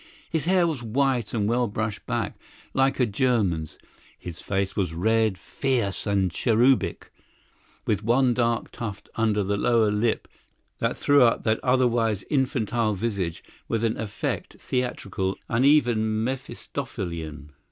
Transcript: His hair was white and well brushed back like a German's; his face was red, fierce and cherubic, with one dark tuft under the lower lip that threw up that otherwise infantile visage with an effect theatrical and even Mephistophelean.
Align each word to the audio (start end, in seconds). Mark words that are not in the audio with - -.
His 0.31 0.45
hair 0.45 0.65
was 0.65 0.81
white 0.81 1.31
and 1.31 1.47
well 1.47 1.67
brushed 1.67 2.07
back 2.07 2.33
like 2.73 2.99
a 2.99 3.05
German's; 3.05 3.77
his 4.17 4.41
face 4.41 4.75
was 4.75 4.95
red, 4.95 5.37
fierce 5.37 6.07
and 6.07 6.31
cherubic, 6.31 7.11
with 7.85 8.03
one 8.03 8.33
dark 8.33 8.71
tuft 8.71 9.09
under 9.15 9.43
the 9.43 9.57
lower 9.57 9.91
lip 9.91 10.27
that 10.79 10.97
threw 10.97 11.21
up 11.21 11.43
that 11.43 11.59
otherwise 11.61 12.23
infantile 12.31 12.95
visage 12.95 13.43
with 13.67 13.83
an 13.83 13.95
effect 13.95 14.55
theatrical 14.59 15.37
and 15.47 15.67
even 15.67 16.23
Mephistophelean. 16.23 17.51